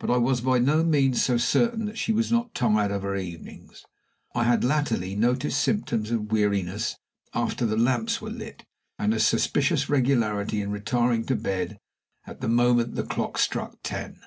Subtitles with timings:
[0.00, 3.14] But I was by no means so certain that she was not tired of her
[3.14, 3.84] evenings.
[4.34, 6.96] I had latterly noticed symptoms of weariness
[7.34, 8.64] after the lamps were lit,
[8.98, 11.78] and a suspicious regularity in retiring to bed
[12.40, 14.18] the moment the clock struck ten.